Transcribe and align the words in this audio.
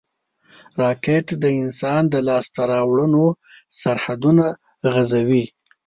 راکټ 0.81 1.25
د 1.43 1.45
انسان 1.61 2.03
د 2.09 2.15
لاسته 2.27 2.61
راوړنو 2.71 3.25
سرحدونه 3.79 4.45
غځوي 4.93 5.45